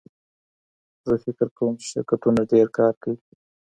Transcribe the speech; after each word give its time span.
زه 1.07 1.13
فکر 1.23 1.47
کوم 1.57 1.73
چې 1.81 1.85
شرکتونه 1.91 2.41
ډېر 2.51 2.67
کار 2.77 2.93
کوي. 3.01 3.17